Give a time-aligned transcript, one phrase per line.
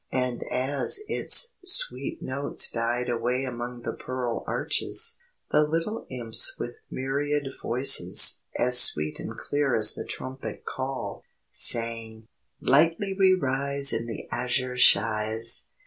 [0.11, 5.19] And as its sweet notes died away among the pearl arches,
[5.51, 12.27] the little Imps with myriad voices, as sweet and clear as the trumpet call, sang:
[12.63, 15.67] "_Lightly we rise In the azure shies!